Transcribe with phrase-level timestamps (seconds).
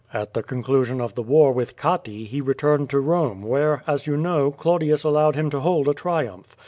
[0.11, 4.17] At the conclusion of the war with Catti he returned to Eome where, as you
[4.17, 6.57] know, Claudius allowed him to hold a triumph.